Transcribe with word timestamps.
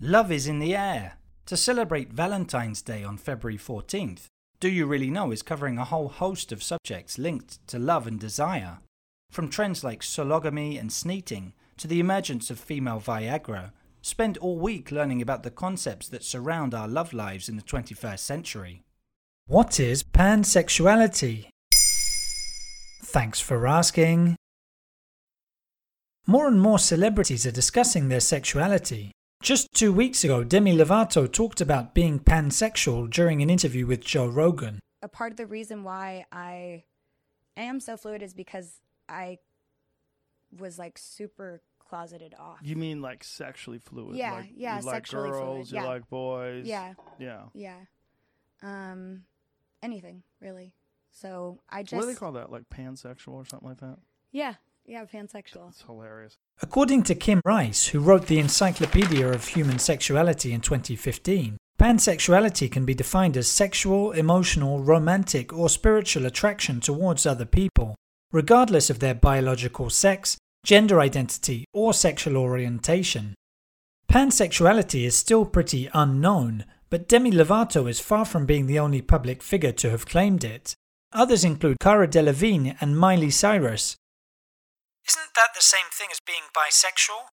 Love 0.00 0.30
is 0.30 0.46
in 0.46 0.58
the 0.58 0.76
air. 0.76 1.14
To 1.46 1.56
celebrate 1.56 2.12
Valentine's 2.12 2.82
Day 2.82 3.02
on 3.02 3.16
February 3.16 3.56
14th, 3.56 4.26
Do 4.60 4.68
You 4.68 4.84
Really 4.84 5.08
Know 5.08 5.30
is 5.30 5.40
covering 5.40 5.78
a 5.78 5.86
whole 5.86 6.08
host 6.08 6.52
of 6.52 6.62
subjects 6.62 7.16
linked 7.16 7.66
to 7.68 7.78
love 7.78 8.06
and 8.06 8.20
desire. 8.20 8.80
From 9.30 9.48
trends 9.48 9.82
like 9.82 10.02
sologamy 10.02 10.78
and 10.78 10.92
sneeting 10.92 11.54
to 11.78 11.88
the 11.88 11.98
emergence 11.98 12.50
of 12.50 12.60
female 12.60 13.00
Viagra, 13.00 13.72
spend 14.02 14.36
all 14.36 14.58
week 14.58 14.90
learning 14.90 15.22
about 15.22 15.44
the 15.44 15.50
concepts 15.50 16.08
that 16.08 16.22
surround 16.22 16.74
our 16.74 16.86
love 16.86 17.14
lives 17.14 17.48
in 17.48 17.56
the 17.56 17.62
21st 17.62 18.18
century. 18.18 18.82
What 19.46 19.80
is 19.80 20.02
pansexuality? 20.02 21.46
Thanks 23.02 23.40
for 23.40 23.66
asking. 23.66 24.36
More 26.26 26.48
and 26.48 26.60
more 26.60 26.78
celebrities 26.78 27.46
are 27.46 27.50
discussing 27.50 28.08
their 28.08 28.20
sexuality. 28.20 29.12
Just 29.42 29.72
two 29.74 29.92
weeks 29.92 30.24
ago, 30.24 30.42
Demi 30.42 30.76
Lovato 30.76 31.30
talked 31.30 31.60
about 31.60 31.94
being 31.94 32.18
pansexual 32.18 33.08
during 33.08 33.42
an 33.42 33.50
interview 33.50 33.86
with 33.86 34.00
Joe 34.04 34.26
Rogan. 34.26 34.80
a 35.02 35.08
part 35.08 35.30
of 35.30 35.36
the 35.36 35.46
reason 35.46 35.84
why 35.84 36.24
I 36.32 36.84
am 37.56 37.78
so 37.78 37.96
fluid 37.96 38.22
is 38.22 38.34
because 38.34 38.80
I 39.08 39.38
was 40.58 40.78
like 40.78 40.98
super 40.98 41.62
closeted 41.78 42.34
off. 42.38 42.58
You 42.62 42.74
mean 42.76 43.02
like 43.02 43.22
sexually 43.22 43.78
fluid? 43.78 44.16
Yeah, 44.16 44.32
like, 44.32 44.50
yeah, 44.56 44.80
You 44.80 44.86
like 44.86 44.94
sexually 44.94 45.28
fluid, 45.30 45.44
girls, 45.44 45.70
you 45.72 45.78
yeah. 45.78 45.84
like 45.86 46.08
boys. 46.08 46.66
Yeah. 46.66 46.94
Yeah. 47.20 47.42
Yeah. 47.54 47.76
Um 48.62 49.24
anything, 49.82 50.22
really. 50.40 50.72
So 51.12 51.60
I 51.68 51.82
just 51.82 51.92
What 51.94 52.02
do 52.02 52.06
they 52.08 52.18
call 52.18 52.32
that? 52.32 52.50
Like 52.50 52.64
pansexual 52.68 53.34
or 53.34 53.44
something 53.46 53.68
like 53.68 53.78
that? 53.80 53.98
Yeah. 54.32 54.54
Yeah, 54.86 55.04
pansexual. 55.04 55.70
It's 55.70 55.82
hilarious. 55.82 56.36
According 56.62 57.02
to 57.04 57.16
Kim 57.16 57.40
Rice, 57.44 57.88
who 57.88 57.98
wrote 57.98 58.26
the 58.26 58.38
Encyclopedia 58.38 59.28
of 59.28 59.48
Human 59.48 59.80
Sexuality 59.80 60.52
in 60.52 60.60
2015, 60.60 61.56
pansexuality 61.78 62.70
can 62.70 62.84
be 62.84 62.94
defined 62.94 63.36
as 63.36 63.48
sexual, 63.48 64.12
emotional, 64.12 64.80
romantic, 64.80 65.52
or 65.52 65.68
spiritual 65.68 66.24
attraction 66.24 66.80
towards 66.80 67.26
other 67.26 67.44
people, 67.44 67.96
regardless 68.30 68.88
of 68.88 69.00
their 69.00 69.14
biological 69.14 69.90
sex, 69.90 70.38
gender 70.64 71.00
identity, 71.00 71.64
or 71.72 71.92
sexual 71.92 72.36
orientation. 72.36 73.34
Pansexuality 74.08 75.04
is 75.04 75.16
still 75.16 75.44
pretty 75.44 75.90
unknown, 75.94 76.64
but 76.90 77.08
Demi 77.08 77.32
Lovato 77.32 77.90
is 77.90 77.98
far 77.98 78.24
from 78.24 78.46
being 78.46 78.66
the 78.66 78.78
only 78.78 79.02
public 79.02 79.42
figure 79.42 79.72
to 79.72 79.90
have 79.90 80.06
claimed 80.06 80.44
it. 80.44 80.74
Others 81.12 81.44
include 81.44 81.80
Cara 81.80 82.06
Delevingne 82.06 82.76
and 82.80 82.96
Miley 82.96 83.30
Cyrus, 83.30 83.96
isn't 85.08 85.34
that 85.34 85.50
the 85.54 85.62
same 85.62 85.90
thing 85.92 86.08
as 86.10 86.20
being 86.26 86.48
bisexual? 86.54 87.28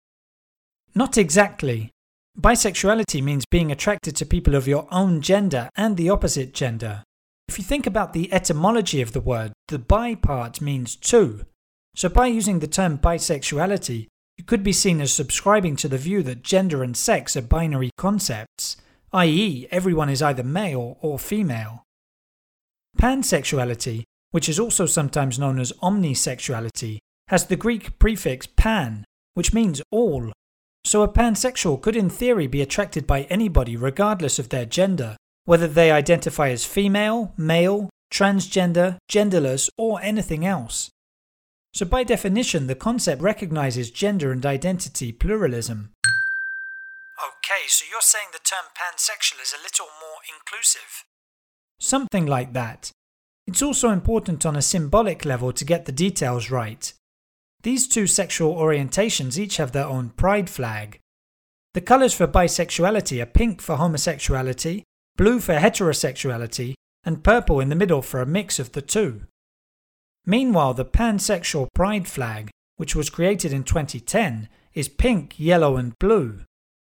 Not 0.95 1.17
exactly. 1.17 1.91
Bisexuality 2.39 3.21
means 3.21 3.45
being 3.45 3.71
attracted 3.71 4.15
to 4.15 4.25
people 4.25 4.55
of 4.55 4.67
your 4.67 4.87
own 4.91 5.21
gender 5.21 5.69
and 5.75 5.97
the 5.97 6.09
opposite 6.09 6.53
gender. 6.53 7.03
If 7.47 7.57
you 7.57 7.63
think 7.63 7.85
about 7.85 8.13
the 8.13 8.31
etymology 8.33 9.01
of 9.01 9.11
the 9.11 9.21
word, 9.21 9.53
the 9.67 9.79
bi 9.79 10.15
part 10.15 10.61
means 10.61 10.95
two. 10.95 11.45
So 11.95 12.09
by 12.09 12.27
using 12.27 12.59
the 12.59 12.67
term 12.67 12.97
bisexuality, 12.97 14.07
you 14.37 14.43
could 14.43 14.63
be 14.63 14.73
seen 14.73 14.99
as 14.99 15.13
subscribing 15.13 15.75
to 15.77 15.87
the 15.87 15.97
view 15.97 16.23
that 16.23 16.41
gender 16.41 16.81
and 16.81 16.97
sex 16.97 17.37
are 17.37 17.41
binary 17.41 17.91
concepts, 17.97 18.77
i.e., 19.11 19.67
everyone 19.69 20.09
is 20.09 20.23
either 20.23 20.43
male 20.43 20.97
or 21.01 21.19
female. 21.19 21.83
Pansexuality, 22.97 24.03
which 24.31 24.49
is 24.49 24.59
also 24.59 24.87
sometimes 24.87 25.37
known 25.37 25.59
as 25.59 25.71
omnisexuality, 25.83 26.97
has 27.27 27.45
the 27.45 27.55
Greek 27.55 27.97
prefix 27.99 28.47
pan, 28.47 29.05
which 29.33 29.53
means 29.53 29.81
all. 29.91 30.31
So 30.85 31.01
a 31.01 31.07
pansexual 31.07 31.81
could 31.81 31.95
in 31.95 32.09
theory 32.09 32.47
be 32.47 32.61
attracted 32.61 33.07
by 33.07 33.23
anybody 33.23 33.77
regardless 33.77 34.39
of 34.39 34.49
their 34.49 34.65
gender, 34.65 35.15
whether 35.45 35.67
they 35.67 35.91
identify 35.91 36.49
as 36.49 36.65
female, 36.65 37.33
male, 37.37 37.89
transgender, 38.13 38.97
genderless, 39.09 39.69
or 39.77 40.01
anything 40.01 40.45
else. 40.45 40.89
So 41.73 41.85
by 41.85 42.03
definition, 42.03 42.67
the 42.67 42.75
concept 42.75 43.21
recognizes 43.21 43.89
gender 43.89 44.31
and 44.31 44.45
identity 44.45 45.11
pluralism. 45.11 45.91
Okay, 47.19 47.67
so 47.67 47.85
you're 47.89 48.01
saying 48.01 48.27
the 48.31 48.39
term 48.39 48.65
pansexual 48.77 49.41
is 49.41 49.53
a 49.53 49.63
little 49.63 49.87
more 49.99 50.19
inclusive? 50.27 51.03
Something 51.79 52.27
like 52.27 52.53
that. 52.53 52.91
It's 53.47 53.61
also 53.61 53.89
important 53.89 54.45
on 54.45 54.55
a 54.55 54.61
symbolic 54.61 55.25
level 55.25 55.51
to 55.53 55.65
get 55.65 55.85
the 55.85 55.91
details 55.91 56.51
right. 56.51 56.93
These 57.63 57.87
two 57.87 58.07
sexual 58.07 58.55
orientations 58.55 59.37
each 59.37 59.57
have 59.57 59.71
their 59.71 59.85
own 59.85 60.09
pride 60.09 60.49
flag. 60.49 60.99
The 61.73 61.81
colours 61.81 62.13
for 62.13 62.27
bisexuality 62.27 63.21
are 63.21 63.25
pink 63.25 63.61
for 63.61 63.77
homosexuality, 63.77 64.83
blue 65.15 65.39
for 65.39 65.55
heterosexuality, 65.55 66.73
and 67.05 67.23
purple 67.23 67.59
in 67.59 67.69
the 67.69 67.75
middle 67.75 68.01
for 68.01 68.21
a 68.21 68.25
mix 68.25 68.59
of 68.59 68.73
the 68.73 68.81
two. 68.81 69.21
Meanwhile, 70.25 70.73
the 70.73 70.85
pansexual 70.85 71.67
pride 71.73 72.07
flag, 72.07 72.49
which 72.75 72.95
was 72.95 73.09
created 73.09 73.53
in 73.53 73.63
2010, 73.63 74.49
is 74.73 74.87
pink, 74.89 75.35
yellow, 75.37 75.77
and 75.77 75.97
blue. 75.99 76.41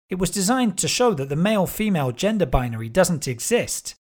It 0.09 0.19
was 0.19 0.29
designed 0.29 0.77
to 0.79 0.87
show 0.87 1.13
that 1.13 1.29
the 1.29 1.35
male 1.35 1.67
female 1.67 2.11
gender 2.11 2.45
binary 2.45 2.89
doesn't 2.89 3.27
exist. 3.27 3.95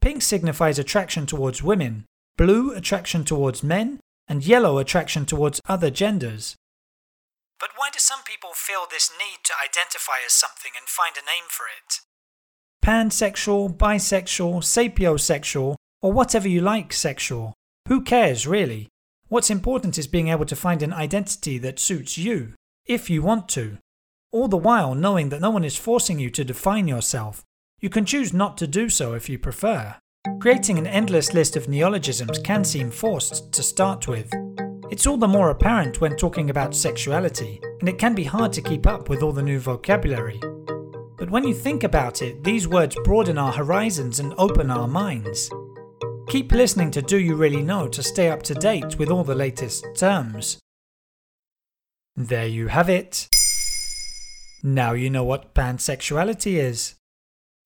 Pink 0.00 0.22
signifies 0.22 0.78
attraction 0.78 1.26
towards 1.26 1.62
women, 1.62 2.04
blue, 2.36 2.72
attraction 2.72 3.24
towards 3.24 3.62
men, 3.62 4.00
and 4.30 4.46
yellow 4.46 4.78
attraction 4.78 5.26
towards 5.26 5.60
other 5.68 5.90
genders. 5.90 6.54
But 7.58 7.70
why 7.76 7.90
do 7.92 7.98
some 7.98 8.20
people 8.24 8.50
feel 8.54 8.86
this 8.88 9.10
need 9.18 9.44
to 9.44 9.52
identify 9.62 10.24
as 10.24 10.32
something 10.32 10.70
and 10.78 10.88
find 10.88 11.16
a 11.16 11.26
name 11.26 11.50
for 11.50 11.66
it? 11.66 11.98
Pansexual, 12.82 13.76
bisexual, 13.76 14.62
sapiosexual, 14.62 15.74
or 16.00 16.12
whatever 16.12 16.48
you 16.48 16.62
like 16.62 16.92
sexual. 16.92 17.54
Who 17.88 18.02
cares, 18.02 18.46
really? 18.46 18.88
What's 19.28 19.50
important 19.50 19.98
is 19.98 20.06
being 20.06 20.28
able 20.28 20.46
to 20.46 20.56
find 20.56 20.82
an 20.82 20.92
identity 20.94 21.58
that 21.58 21.78
suits 21.78 22.16
you, 22.16 22.54
if 22.86 23.10
you 23.10 23.22
want 23.22 23.48
to. 23.50 23.78
All 24.32 24.48
the 24.48 24.56
while 24.56 24.94
knowing 24.94 25.28
that 25.30 25.40
no 25.40 25.50
one 25.50 25.64
is 25.64 25.76
forcing 25.76 26.20
you 26.20 26.30
to 26.30 26.44
define 26.44 26.86
yourself. 26.86 27.42
You 27.80 27.90
can 27.90 28.06
choose 28.06 28.32
not 28.32 28.56
to 28.58 28.66
do 28.66 28.88
so 28.88 29.14
if 29.14 29.28
you 29.28 29.38
prefer. 29.38 29.96
Creating 30.38 30.78
an 30.78 30.86
endless 30.86 31.32
list 31.32 31.56
of 31.56 31.66
neologisms 31.66 32.38
can 32.40 32.62
seem 32.62 32.90
forced 32.90 33.50
to 33.52 33.62
start 33.62 34.06
with. 34.06 34.30
It's 34.90 35.06
all 35.06 35.16
the 35.16 35.26
more 35.26 35.48
apparent 35.48 36.02
when 36.02 36.14
talking 36.14 36.50
about 36.50 36.74
sexuality, 36.74 37.58
and 37.80 37.88
it 37.88 37.98
can 37.98 38.14
be 38.14 38.24
hard 38.24 38.52
to 38.52 38.60
keep 38.60 38.86
up 38.86 39.08
with 39.08 39.22
all 39.22 39.32
the 39.32 39.42
new 39.42 39.58
vocabulary. 39.58 40.38
But 41.16 41.30
when 41.30 41.44
you 41.44 41.54
think 41.54 41.84
about 41.84 42.20
it, 42.20 42.44
these 42.44 42.68
words 42.68 42.96
broaden 43.02 43.38
our 43.38 43.52
horizons 43.52 44.20
and 44.20 44.34
open 44.36 44.70
our 44.70 44.86
minds. 44.86 45.50
Keep 46.28 46.52
listening 46.52 46.90
to 46.90 47.02
Do 47.02 47.18
You 47.18 47.34
Really 47.34 47.62
Know 47.62 47.88
to 47.88 48.02
stay 48.02 48.28
up 48.28 48.42
to 48.42 48.54
date 48.54 48.98
with 48.98 49.08
all 49.08 49.24
the 49.24 49.34
latest 49.34 49.86
terms. 49.96 50.58
There 52.14 52.46
you 52.46 52.66
have 52.66 52.90
it. 52.90 53.26
Now 54.62 54.92
you 54.92 55.08
know 55.08 55.24
what 55.24 55.54
pansexuality 55.54 56.58
is. 56.58 56.99